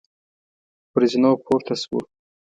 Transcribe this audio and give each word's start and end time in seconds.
پر 0.91 1.01
زینو 1.11 1.31
پورته 1.45 1.73
شوو. 1.81 1.99